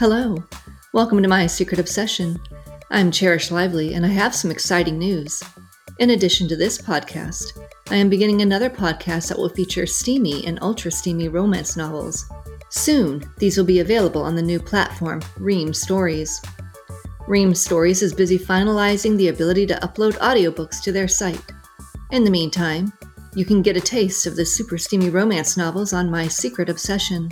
[0.00, 0.42] Hello.
[0.94, 2.40] Welcome to my secret obsession.
[2.90, 5.42] I'm Cherish Lively, and I have some exciting news.
[5.98, 7.60] In addition to this podcast,
[7.90, 12.24] I am beginning another podcast that will feature steamy and ultra steamy romance novels.
[12.70, 16.40] Soon, these will be available on the new platform, Ream Stories.
[17.28, 21.52] Ream Stories is busy finalizing the ability to upload audiobooks to their site.
[22.10, 22.90] In the meantime,
[23.34, 27.28] you can get a taste of the super steamy romance novels on My Secret Obsession.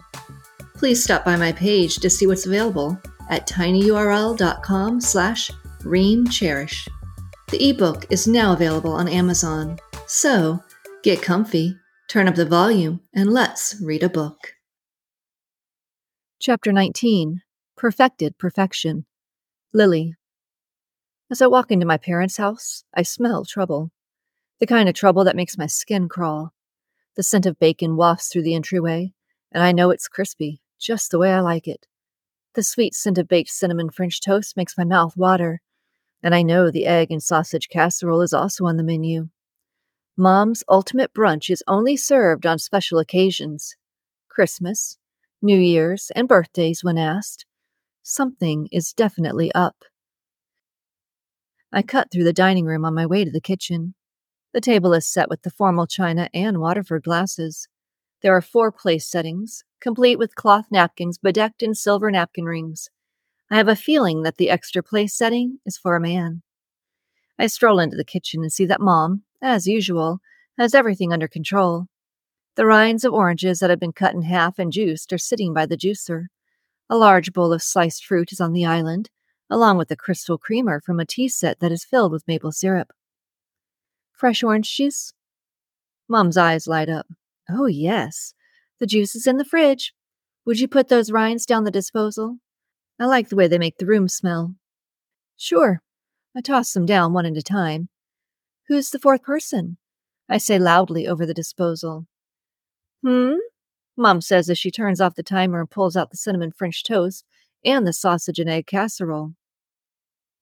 [0.78, 2.96] Please stop by my page to see what's available
[3.30, 5.50] at tinyurl.com slash
[5.80, 6.88] reamcherish.
[7.50, 9.80] The ebook is now available on Amazon.
[10.06, 10.62] So,
[11.02, 11.74] get comfy,
[12.06, 14.54] turn up the volume, and let's read a book.
[16.38, 17.42] Chapter 19
[17.76, 19.04] Perfected Perfection
[19.72, 20.14] Lily.
[21.28, 23.90] As I walk into my parents' house, I smell trouble.
[24.60, 26.52] The kind of trouble that makes my skin crawl.
[27.16, 29.12] The scent of bacon wafts through the entryway,
[29.50, 31.86] and I know it's crispy just the way I like it.
[32.54, 35.60] The sweet scent of baked cinnamon French toast makes my mouth water,
[36.22, 39.28] and I know the egg and sausage casserole is also on the menu.
[40.16, 43.76] Mom's ultimate brunch is only served on special occasions
[44.28, 44.98] Christmas,
[45.40, 47.46] New Year's, and birthdays when asked.
[48.02, 49.84] Something is definitely up.
[51.72, 53.94] I cut through the dining room on my way to the kitchen.
[54.52, 57.68] The table is set with the formal china and Waterford glasses.
[58.22, 62.90] There are four place settings, complete with cloth napkins bedecked in silver napkin rings.
[63.50, 66.42] I have a feeling that the extra place setting is for a man.
[67.38, 70.20] I stroll into the kitchen and see that Mom, as usual,
[70.58, 71.86] has everything under control.
[72.56, 75.64] The rinds of oranges that have been cut in half and juiced are sitting by
[75.64, 76.26] the juicer.
[76.90, 79.10] A large bowl of sliced fruit is on the island,
[79.48, 82.92] along with a crystal creamer from a tea set that is filled with maple syrup.
[84.12, 85.12] Fresh orange juice?
[86.08, 87.06] Mom's eyes light up.
[87.48, 88.34] Oh, yes.
[88.80, 89.92] The juice is in the fridge.
[90.44, 92.38] Would you put those rinds down the disposal?
[92.98, 94.54] I like the way they make the room smell.
[95.36, 95.82] Sure.
[96.36, 97.88] I toss them down one at a time.
[98.68, 99.78] Who's the fourth person?
[100.28, 102.06] I say loudly over the disposal.
[103.04, 103.34] Hmm?
[103.96, 107.24] Mom says as she turns off the timer and pulls out the cinnamon French toast
[107.64, 109.34] and the sausage and egg casserole.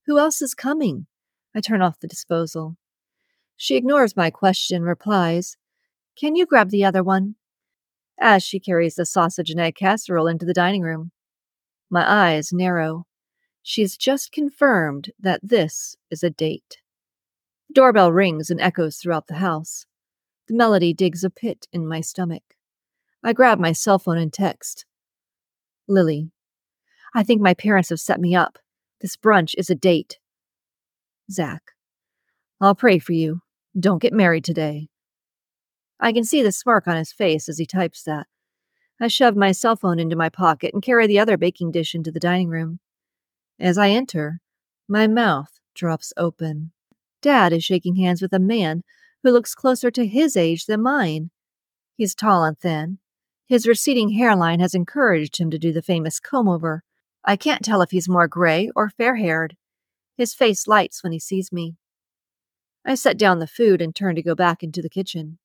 [0.07, 1.07] Who else is coming?
[1.55, 2.77] I turn off the disposal.
[3.57, 5.57] She ignores my question and replies,
[6.19, 7.37] Can you grab the other one?
[8.21, 11.13] As she carries the sausage and egg casserole into the dining room.
[11.91, 13.07] My eyes narrow.
[13.63, 16.79] She's just confirmed that this is a date.
[17.69, 19.87] The doorbell rings and echoes throughout the house.
[20.49, 22.43] The melody digs a pit in my stomach.
[23.25, 24.87] I grab my cell phone and text.
[25.89, 26.31] Lily,
[27.15, 28.59] I think my parents have set me up.
[29.01, 30.19] This brunch is a date.
[31.31, 31.73] Zach,
[32.61, 33.41] I'll pray for you.
[33.79, 34.89] Don't get married today.
[35.99, 38.27] I can see the smirk on his face as he types that.
[39.01, 42.11] I shove my cell phone into my pocket and carry the other baking dish into
[42.11, 42.81] the dining room.
[43.59, 44.41] As I enter,
[44.89, 46.73] my mouth drops open.
[47.23, 48.83] Dad is shaking hands with a man
[49.23, 51.31] who looks closer to his age than mine.
[51.97, 52.99] He's tall and thin.
[53.47, 56.83] His receding hairline has encouraged him to do the famous comb over.
[57.25, 59.57] I can't tell if he's more gray or fair haired.
[60.17, 61.77] His face lights when he sees me.
[62.85, 65.39] I set down the food and turn to go back into the kitchen.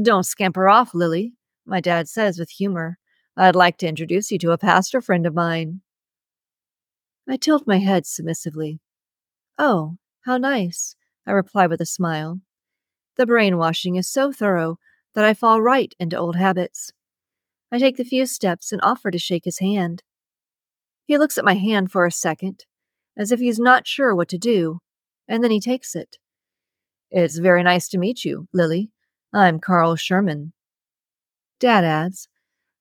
[0.00, 1.34] Don't scamper off, Lily,
[1.66, 2.98] my dad says with humor.
[3.36, 5.80] I'd like to introduce you to a pastor friend of mine.
[7.28, 8.80] I tilt my head submissively.
[9.58, 10.94] Oh, how nice,
[11.26, 12.40] I reply with a smile.
[13.16, 14.78] The brainwashing is so thorough
[15.14, 16.92] that I fall right into old habits.
[17.72, 20.02] I take the few steps and offer to shake his hand.
[21.06, 22.66] He looks at my hand for a second,
[23.16, 24.78] as if he's not sure what to do,
[25.26, 26.18] and then he takes it.
[27.10, 28.90] It's very nice to meet you, Lily,
[29.32, 30.54] I'm Carl Sherman.
[31.60, 32.28] Dad adds,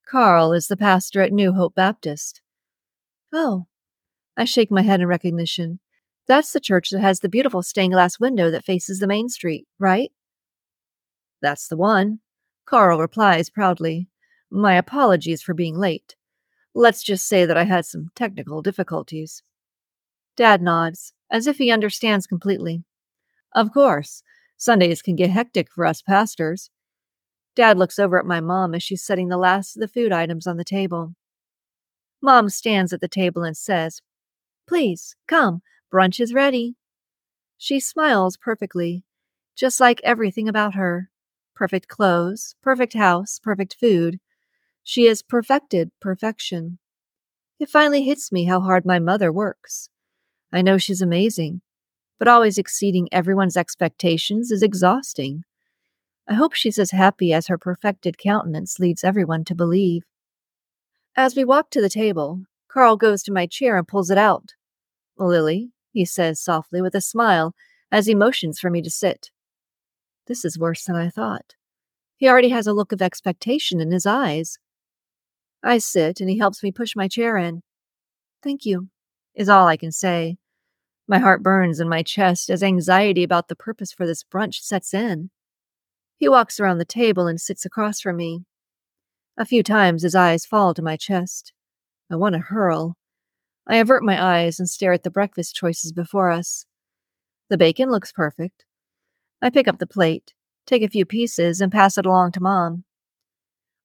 [0.10, 2.42] Carl is the pastor at New Hope Baptist.
[3.34, 3.68] Oh.
[4.38, 5.80] I shake my head in recognition.
[6.26, 9.68] That's the church that has the beautiful stained glass window that faces the main street,
[9.78, 10.12] right?
[11.42, 12.20] That's the one.
[12.66, 14.08] Carl replies proudly.
[14.50, 16.16] My apologies for being late.
[16.74, 19.44] Let's just say that I had some technical difficulties.
[20.38, 22.86] Dad nods, as if he understands completely.
[23.54, 24.24] Of course.
[24.58, 26.72] Sundays can get hectic for us pastors.
[27.56, 30.48] Dad looks over at my mom as she's setting the last of the food items
[30.48, 31.14] on the table.
[32.22, 34.02] Mom stands at the table and says,
[34.68, 35.62] Please, come,
[35.94, 36.76] brunch is ready.
[37.58, 39.04] She smiles perfectly,
[39.56, 41.10] just like everything about her
[41.56, 44.20] perfect clothes, perfect house, perfect food.
[44.84, 46.78] She has perfected perfection.
[47.60, 49.90] It finally hits me how hard my mother works.
[50.52, 51.62] I know she's amazing,
[52.20, 55.44] but always exceeding everyone's expectations is exhausting.
[56.28, 60.04] I hope she's as happy as her perfected countenance leads everyone to believe.
[61.16, 64.54] As we walk to the table, Carl goes to my chair and pulls it out.
[65.18, 67.56] Lily, he says softly with a smile
[67.92, 69.32] as he motions for me to sit.
[70.28, 71.56] This is worse than I thought.
[72.18, 74.60] He already has a look of expectation in his eyes.
[75.64, 77.62] I sit and he helps me push my chair in.
[78.44, 78.90] Thank you,
[79.34, 80.38] is all I can say.
[81.08, 84.94] My heart burns in my chest as anxiety about the purpose for this brunch sets
[84.94, 85.30] in.
[86.18, 88.44] He walks around the table and sits across from me.
[89.38, 91.54] A few times his eyes fall to my chest.
[92.12, 92.98] I want to hurl.
[93.68, 96.66] I avert my eyes and stare at the breakfast choices before us.
[97.50, 98.66] The bacon looks perfect.
[99.42, 100.34] I pick up the plate,
[100.66, 102.84] take a few pieces, and pass it along to Mom.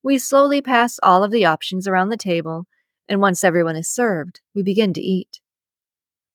[0.01, 2.65] We slowly pass all of the options around the table,
[3.07, 5.39] and once everyone is served, we begin to eat.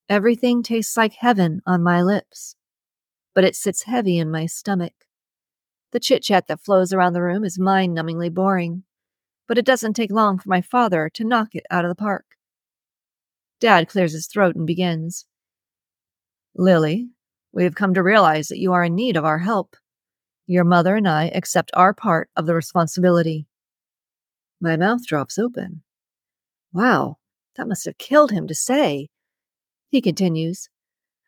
[0.08, 2.56] Everything tastes like heaven on my lips,
[3.34, 4.94] but it sits heavy in my stomach.
[5.93, 8.84] The chit chat that flows around the room is mind numbingly boring,
[9.46, 12.25] but it doesn't take long for my father to knock it out of the park.
[13.60, 15.26] Dad clears his throat and begins.
[16.54, 17.11] Lily,
[17.52, 19.76] we have come to realize that you are in need of our help.
[20.46, 23.46] Your mother and I accept our part of the responsibility.
[24.61, 25.82] My mouth drops open.
[26.72, 27.19] Wow,
[27.56, 29.08] that must have killed him to say.
[29.90, 30.69] He continues,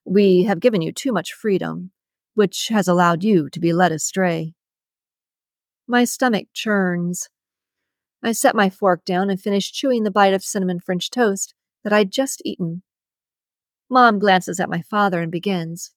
[0.04, 1.92] We have given you too much freedom,
[2.34, 4.54] which has allowed you to be led astray.
[5.86, 7.28] My stomach churns.
[8.22, 11.54] I set my fork down and finish chewing the bite of cinnamon French toast
[11.84, 12.82] that I'd just eaten.
[13.88, 15.92] Mom glances at my father and begins.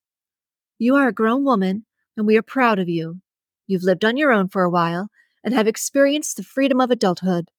[0.80, 3.20] You are a grown woman, and we are proud of you.
[3.68, 5.10] You've lived on your own for a while
[5.44, 7.50] and have experienced the freedom of adulthood.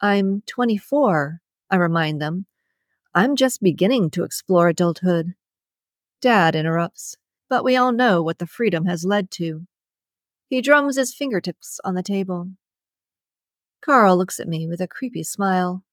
[0.00, 1.40] I'm 24,
[1.70, 2.46] I remind them.
[3.16, 5.34] I'm just beginning to explore adulthood.
[6.20, 7.16] Dad interrupts,
[7.48, 9.68] but we all know what the freedom has led to.
[10.48, 12.48] He drums his fingertips on the table.
[13.80, 15.84] Carl looks at me with a creepy smile.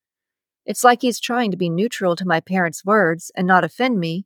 [0.65, 4.25] It's like he's trying to be neutral to my parents' words and not offend me,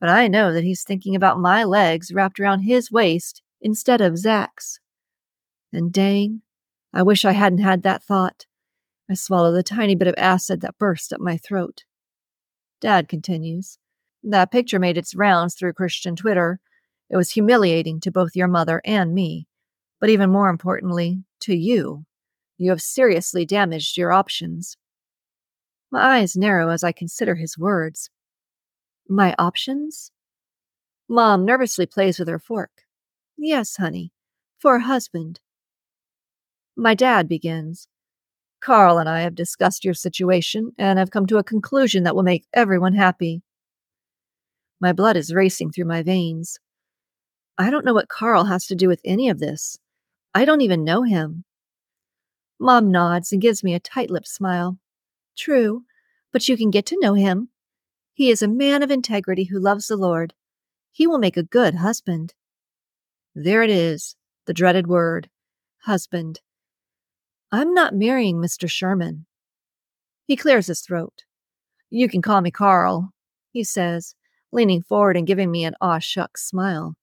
[0.00, 4.16] but I know that he's thinking about my legs wrapped around his waist instead of
[4.16, 4.80] Zach's.
[5.74, 6.40] And dang,
[6.90, 8.46] I wish I hadn't had that thought.
[9.10, 11.84] I swallow the tiny bit of acid that burst up my throat.
[12.84, 13.78] Dad continues.
[14.22, 16.60] That picture made its rounds through Christian Twitter.
[17.08, 19.46] It was humiliating to both your mother and me,
[20.02, 22.04] but even more importantly, to you.
[22.58, 24.76] You have seriously damaged your options.
[25.90, 28.10] My eyes narrow as I consider his words.
[29.08, 30.12] My options?
[31.08, 32.82] Mom nervously plays with her fork.
[33.38, 34.12] Yes, honey,
[34.58, 35.40] for a husband.
[36.76, 37.88] My dad begins.
[38.64, 42.22] Carl and I have discussed your situation and have come to a conclusion that will
[42.22, 43.42] make everyone happy.
[44.80, 46.58] My blood is racing through my veins.
[47.58, 49.78] I don't know what Carl has to do with any of this.
[50.32, 51.44] I don't even know him.
[52.58, 54.78] Mom nods and gives me a tight lipped smile.
[55.36, 55.82] True,
[56.32, 57.50] but you can get to know him.
[58.14, 60.32] He is a man of integrity who loves the Lord.
[60.90, 62.32] He will make a good husband.
[63.34, 65.28] There it is, the dreaded word
[65.82, 66.40] husband.
[67.56, 68.68] I'm not marrying Mr.
[68.68, 69.26] Sherman.
[70.26, 71.22] He clears his throat.
[71.88, 73.12] You can call me Carl,
[73.52, 74.16] he says,
[74.50, 76.96] leaning forward and giving me an aw shucks smile.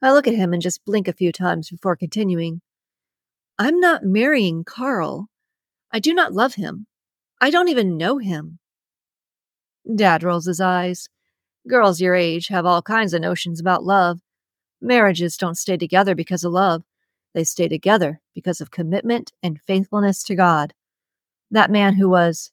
[0.00, 2.60] I look at him and just blink a few times before continuing.
[3.58, 5.30] I'm not marrying Carl.
[5.90, 6.86] I do not love him.
[7.40, 8.60] I don't even know him.
[9.92, 11.08] Dad rolls his eyes.
[11.66, 14.20] Girls your age have all kinds of notions about love.
[14.80, 16.84] Marriages don't stay together because of love.
[17.36, 20.72] They stay together because of commitment and faithfulness to God.
[21.50, 22.50] That man who was.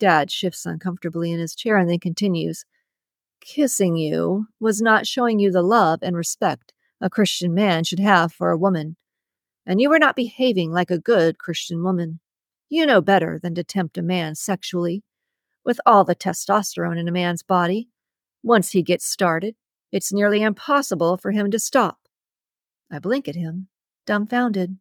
[0.00, 2.64] Dad shifts uncomfortably in his chair and then continues.
[3.40, 8.32] Kissing you was not showing you the love and respect a Christian man should have
[8.32, 8.96] for a woman.
[9.64, 12.18] And you were not behaving like a good Christian woman.
[12.68, 15.04] You know better than to tempt a man sexually.
[15.64, 17.90] With all the testosterone in a man's body,
[18.42, 19.54] once he gets started,
[19.92, 22.00] it's nearly impossible for him to stop.
[22.90, 23.68] I blink at him,
[24.06, 24.78] dumbfounded.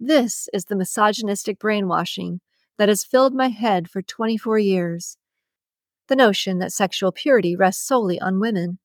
[0.00, 2.40] This is the misogynistic brainwashing
[2.78, 5.16] that has filled my head for 24 years.
[6.08, 8.78] The notion that sexual purity rests solely on women.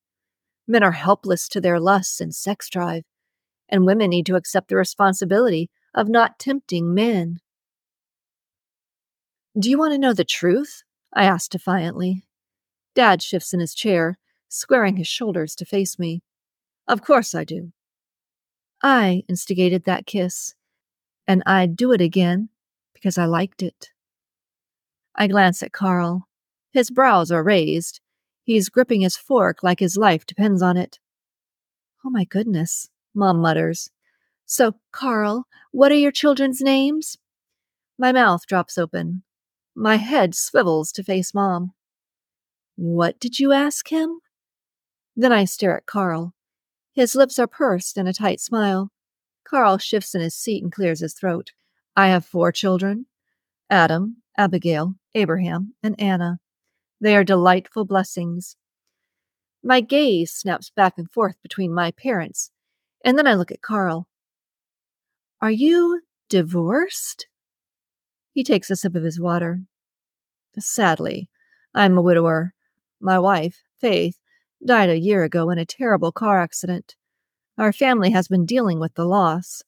[0.67, 3.03] Men are helpless to their lusts and sex drive,
[3.69, 7.39] and women need to accept the responsibility of not tempting men.
[9.57, 10.83] Do you want to know the truth?
[11.13, 12.23] I asked defiantly.
[12.93, 16.21] Dad shifts in his chair, squaring his shoulders to face me.
[16.87, 17.71] Of course I do.
[18.83, 20.53] I instigated that kiss,
[21.27, 22.49] and I'd do it again
[22.93, 23.89] because I liked it.
[25.15, 26.27] I glance at Carl.
[26.71, 28.01] His brows are raised.
[28.43, 30.99] He's gripping his fork like his life depends on it.
[32.05, 33.89] Oh my goodness, Mom mutters.
[34.45, 37.17] So, Carl, what are your children's names?
[37.97, 39.23] My mouth drops open.
[39.75, 41.73] My head swivels to face Mom.
[42.75, 44.19] What did you ask him?
[45.15, 46.33] Then I stare at Carl.
[46.97, 48.91] His lips are pursed in a tight smile.
[49.43, 51.51] Carl shifts in his seat and clears his throat.
[51.95, 53.05] I have four children
[53.69, 56.39] Adam, Abigail, Abraham, and Anna.
[56.99, 58.57] They are delightful blessings.
[59.61, 62.49] My gaze snaps back and forth between my parents,
[63.05, 64.07] and then I look at Carl.
[65.39, 67.27] Are you divorced?
[68.31, 69.61] He takes a sip of his water.
[70.57, 71.29] Sadly,
[71.75, 72.55] I'm a widower.
[72.99, 74.17] My wife, Faith,
[74.65, 76.95] died a year ago in a terrible car accident.
[77.57, 79.63] Our family has been dealing with the loss.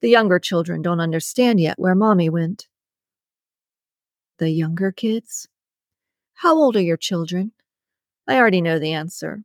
[0.00, 2.66] The younger children don't understand yet where Mommy went.
[4.38, 5.48] The younger kids?
[6.34, 7.52] How old are your children?
[8.26, 9.44] I already know the answer.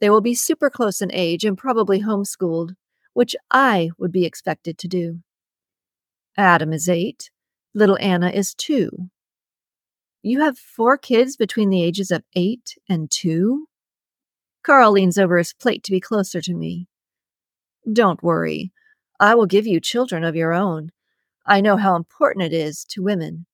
[0.00, 2.74] They will be super close in age and probably homeschooled,
[3.14, 5.20] which I would be expected to do.
[6.36, 7.30] Adam is eight.
[7.74, 9.10] Little Anna is two.
[10.22, 13.68] You have four kids between the ages of eight and two?
[14.66, 16.88] Carl leans over his plate to be closer to me.
[17.90, 18.72] Don't worry.
[19.20, 20.90] I will give you children of your own.
[21.46, 23.46] I know how important it is to women.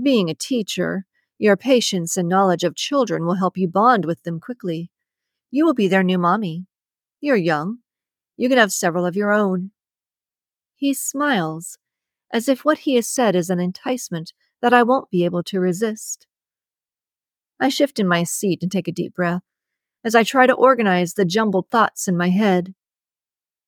[0.00, 1.04] Being a teacher,
[1.36, 4.92] your patience and knowledge of children will help you bond with them quickly.
[5.50, 6.66] You will be their new mommy.
[7.20, 7.78] You're young.
[8.36, 9.72] You can have several of your own.
[10.76, 11.76] He smiles,
[12.32, 15.58] as if what he has said is an enticement that I won't be able to
[15.58, 16.28] resist.
[17.58, 19.42] I shift in my seat and take a deep breath
[20.06, 22.76] as I try to organize the jumbled thoughts in my head.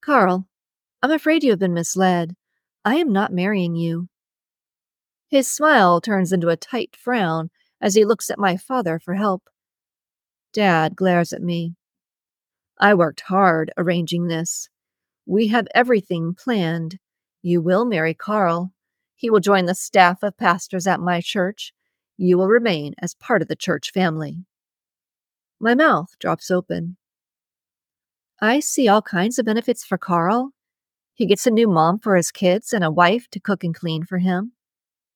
[0.00, 0.46] Carl,
[1.02, 2.36] I'm afraid you have been misled.
[2.84, 4.06] I am not marrying you.
[5.28, 9.50] His smile turns into a tight frown as he looks at my father for help.
[10.52, 11.74] Dad glares at me.
[12.78, 14.68] I worked hard arranging this.
[15.26, 17.00] We have everything planned.
[17.42, 18.72] You will marry Carl.
[19.16, 21.72] He will join the staff of pastors at my church.
[22.16, 24.44] You will remain as part of the church family.
[25.60, 26.96] My mouth drops open.
[28.40, 30.52] I see all kinds of benefits for Carl.
[31.14, 34.04] He gets a new mom for his kids and a wife to cook and clean
[34.04, 34.52] for him.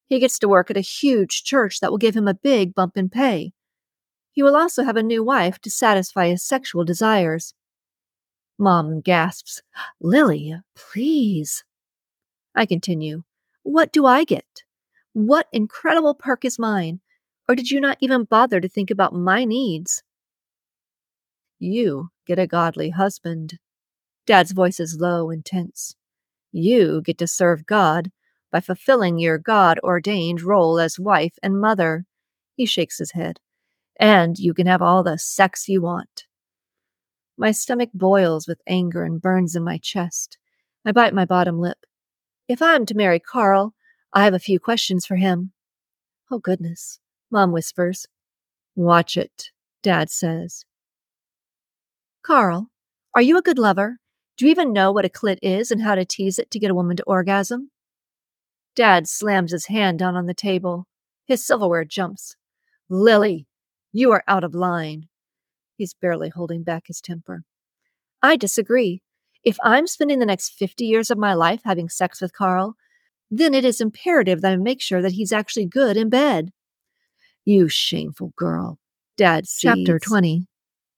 [0.07, 2.97] He gets to work at a huge church that will give him a big bump
[2.97, 3.53] in pay.
[4.33, 7.55] He will also have a new wife to satisfy his sexual desires.
[8.59, 9.63] Mom gasps,
[10.01, 11.63] Lily, please.
[12.55, 13.23] I continue,
[13.63, 14.65] What do I get?
[15.13, 17.01] What incredible perk is mine?
[17.49, 20.03] Or did you not even bother to think about my needs?
[21.63, 23.61] You get a godly husband.
[24.27, 25.95] Dad's voice is low and tense.
[26.51, 28.11] You get to serve God
[28.51, 32.05] by fulfilling your God ordained role as wife and mother.
[32.57, 33.39] He shakes his head.
[33.97, 36.25] And you can have all the sex you want.
[37.39, 40.39] My stomach boils with anger and burns in my chest.
[40.85, 41.79] I bite my bottom lip.
[42.49, 43.73] If I am to marry Carl,
[44.13, 45.53] I have a few questions for him.
[46.29, 46.99] Oh, goodness,
[47.31, 48.09] Mom whispers.
[48.75, 49.53] Watch it,
[49.85, 50.65] Dad says.
[52.23, 52.71] Carl,
[53.17, 53.99] are you a good lover?
[54.37, 56.71] Do you even know what a clit is and how to tease it to get
[56.71, 57.71] a woman to orgasm?
[58.77, 60.87] Dad slams his hand down on the table.
[61.27, 62.37] His silverware jumps.
[62.89, 63.49] Lily,
[63.93, 65.09] you are out of line.
[65.77, 67.43] He's barely holding back his temper.
[68.23, 69.03] I disagree.
[69.43, 72.77] If I'm spending the next 50 years of my life having sex with Carl,
[73.33, 76.53] then it is imperative that I make sure that he's actually good in bed.
[77.45, 78.79] You shameful girl.
[79.17, 79.63] Dad sees.
[79.63, 80.47] Chapter 20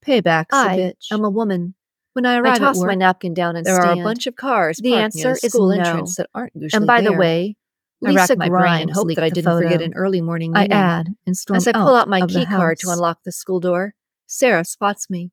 [0.06, 1.12] Payback's I a bitch.
[1.12, 1.74] am a woman.
[2.12, 3.98] When I arrive I toss at work, my napkin down and there stand.
[3.98, 4.78] are a bunch of cars.
[4.80, 5.82] The answer is school no.
[5.82, 7.10] entrance that aren't usually And by there.
[7.10, 7.56] the way,
[8.00, 10.72] Lisa I rack my brain and hope that I didn't forget an early morning meeting.
[10.72, 13.58] I add and storm As I pull out my key card to unlock the school
[13.60, 13.94] door,
[14.26, 15.32] Sarah spots me.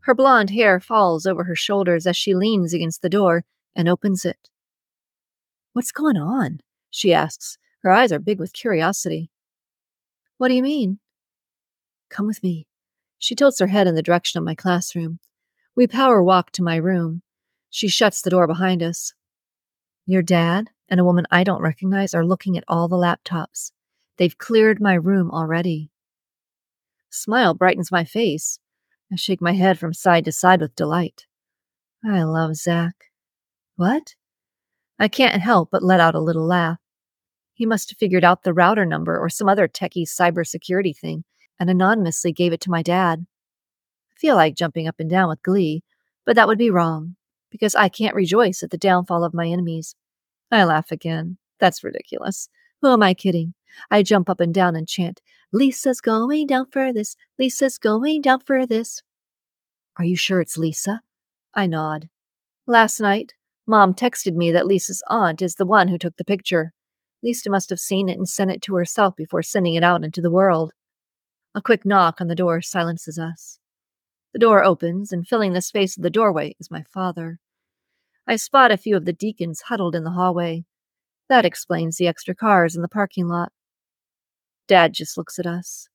[0.00, 3.44] Her blonde hair falls over her shoulders as she leans against the door
[3.76, 4.48] and opens it.
[5.74, 6.60] What's going on?
[6.90, 7.58] she asks.
[7.82, 9.30] Her eyes are big with curiosity.
[10.38, 10.98] What do you mean?
[12.10, 12.66] Come with me.
[13.22, 15.20] She tilts her head in the direction of my classroom.
[15.76, 17.22] We power walk to my room.
[17.70, 19.14] She shuts the door behind us.
[20.06, 23.70] Your dad and a woman I don't recognize are looking at all the laptops.
[24.18, 25.92] They've cleared my room already.
[27.10, 28.58] Smile brightens my face.
[29.12, 31.26] I shake my head from side to side with delight.
[32.04, 32.96] I love Zach.
[33.76, 34.16] What?
[34.98, 36.78] I can't help but let out a little laugh.
[37.54, 41.22] He must have figured out the router number or some other techie cybersecurity thing
[41.62, 43.24] and anonymously gave it to my dad.
[44.10, 45.84] I feel like jumping up and down with glee,
[46.26, 47.14] but that would be wrong,
[47.52, 49.94] because I can't rejoice at the downfall of my enemies.
[50.50, 51.38] I laugh again.
[51.60, 52.48] That's ridiculous.
[52.80, 53.54] Who am I kidding?
[53.92, 55.20] I jump up and down and chant,
[55.52, 57.14] Lisa's going down for this.
[57.38, 59.00] Lisa's going down for this.
[59.96, 61.00] Are you sure it's Lisa?
[61.54, 62.08] I nod.
[62.66, 63.34] Last night,
[63.68, 66.72] Mom texted me that Lisa's aunt is the one who took the picture.
[67.22, 70.20] Lisa must have seen it and sent it to herself before sending it out into
[70.20, 70.72] the world.
[71.54, 73.58] A quick knock on the door silences us.
[74.32, 77.40] The door opens, and filling the space of the doorway is my father.
[78.26, 80.64] I spot a few of the deacons huddled in the hallway.
[81.28, 83.52] That explains the extra cars in the parking lot.
[84.66, 85.88] Dad just looks at us.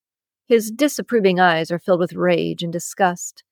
[0.46, 3.42] His disapproving eyes are filled with rage and disgust.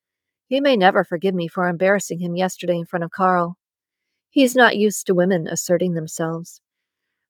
[0.46, 3.58] He may never forgive me for embarrassing him yesterday in front of Carl.
[4.30, 6.60] He's not used to women asserting themselves.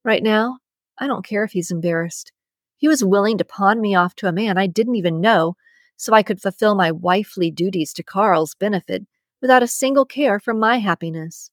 [0.05, 0.59] Right now,
[0.99, 2.33] I don't care if he's embarrassed.
[2.77, 5.57] He was willing to pawn me off to a man I didn't even know
[5.97, 9.07] so I could fulfill my wifely duties to Carl's benefit
[9.41, 11.51] without a single care for my happiness.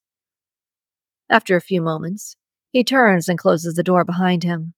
[1.30, 2.36] After a few moments,
[2.72, 4.74] he turns and closes the door behind him.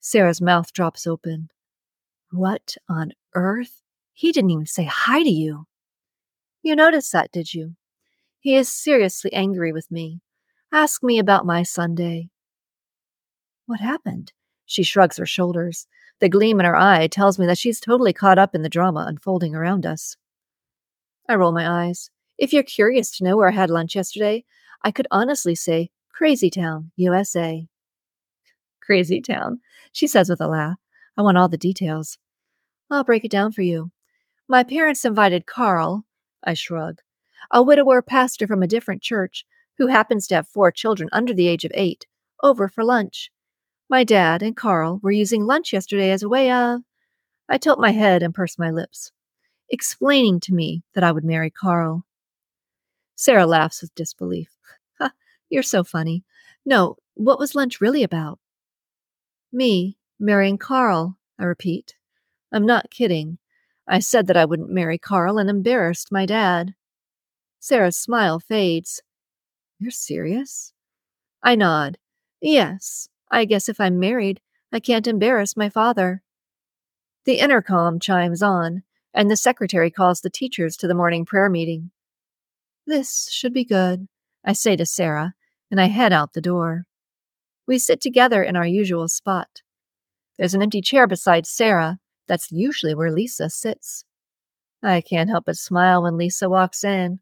[0.00, 1.48] Sarah's mouth drops open.
[2.30, 3.82] What on earth?
[4.12, 5.66] He didn't even say hi to you.
[6.62, 7.76] You noticed that, did you?
[8.40, 10.20] He is seriously angry with me.
[10.72, 12.30] Ask me about my Sunday.
[13.66, 14.32] What happened?
[14.66, 15.86] She shrugs her shoulders.
[16.20, 19.04] The gleam in her eye tells me that she's totally caught up in the drama
[19.08, 20.16] unfolding around us.
[21.28, 22.10] I roll my eyes.
[22.38, 24.44] If you're curious to know where I had lunch yesterday,
[24.82, 27.66] I could honestly say Crazy Town, USA.
[28.80, 29.60] Crazy Town,
[29.92, 30.76] she says with a laugh.
[31.16, 32.18] I want all the details.
[32.90, 33.90] I'll break it down for you.
[34.48, 36.04] My parents invited Carl,
[36.44, 37.00] I shrug,
[37.50, 39.46] a widower pastor from a different church
[39.78, 42.06] who happens to have four children under the age of eight,
[42.42, 43.30] over for lunch.
[43.88, 46.82] My dad and Carl were using lunch yesterday as a way of.
[47.48, 49.12] I tilt my head and purse my lips,
[49.68, 52.04] explaining to me that I would marry Carl.
[53.14, 54.50] Sarah laughs with disbelief.
[55.00, 55.10] Ha,
[55.50, 56.24] you're so funny.
[56.64, 58.38] No, what was lunch really about?
[59.52, 61.96] Me marrying Carl, I repeat.
[62.52, 63.38] I'm not kidding.
[63.86, 66.74] I said that I wouldn't marry Carl and embarrassed my dad.
[67.60, 69.02] Sarah's smile fades.
[69.78, 70.72] You're serious?
[71.42, 71.98] I nod.
[72.40, 74.40] Yes, I guess if I'm married,
[74.72, 76.22] I can't embarrass my father.
[77.24, 81.90] The intercom chimes on, and the secretary calls the teachers to the morning prayer meeting.
[82.86, 84.06] This should be good,
[84.44, 85.34] I say to Sarah,
[85.68, 86.84] and I head out the door.
[87.66, 89.62] We sit together in our usual spot.
[90.38, 91.98] There's an empty chair beside Sarah.
[92.28, 94.04] That's usually where Lisa sits.
[94.80, 97.18] I can't help but smile when Lisa walks in.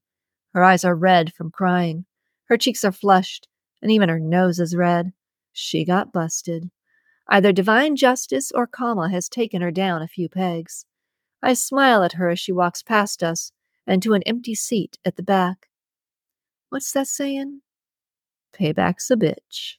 [0.52, 2.04] Her eyes are red from crying.
[2.50, 3.48] Her cheeks are flushed,
[3.80, 5.14] and even her nose is red.
[5.52, 6.70] She got busted.
[7.28, 10.86] Either divine justice or karma has taken her down a few pegs.
[11.42, 13.52] I smile at her as she walks past us
[13.86, 15.68] and to an empty seat at the back.
[16.68, 17.62] What's that saying?
[18.54, 19.74] Payback's a bitch.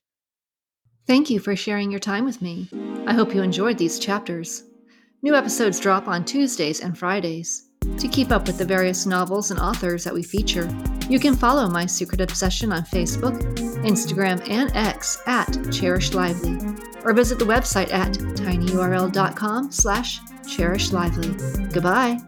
[1.05, 2.69] Thank you for sharing your time with me.
[3.05, 4.63] I hope you enjoyed these chapters.
[5.21, 7.69] New episodes drop on Tuesdays and Fridays.
[7.97, 10.69] To keep up with the various novels and authors that we feature,
[11.09, 13.41] you can follow My Secret Obsession on Facebook,
[13.85, 16.59] Instagram, and X at Cherish Lively,
[17.03, 21.73] or visit the website at tinyurl.com slash cherishlively.
[21.73, 22.19] Goodbye.